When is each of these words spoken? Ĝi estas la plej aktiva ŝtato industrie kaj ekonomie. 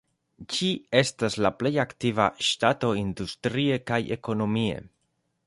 Ĝi 0.53 0.69
estas 1.01 1.37
la 1.45 1.51
plej 1.59 1.71
aktiva 1.83 2.25
ŝtato 2.49 2.91
industrie 3.03 3.79
kaj 3.93 4.01
ekonomie. 4.19 4.83